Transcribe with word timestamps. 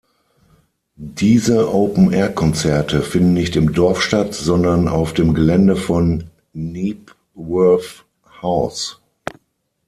Diese 0.95 1.71
Open-Air-Konzerte 1.71 3.03
finden 3.03 3.35
nicht 3.35 3.55
im 3.55 3.71
Dorf 3.71 4.01
statt, 4.01 4.33
sondern 4.33 4.87
auf 4.87 5.13
dem 5.13 5.35
Gelände 5.35 5.75
von 5.75 6.27
Knebworth 6.55 8.05
House. 8.41 8.99